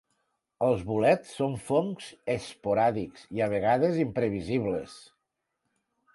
[0.67, 2.07] Els bolets són fongs
[2.37, 4.99] esporàdics i, a vegades, imprevisibles.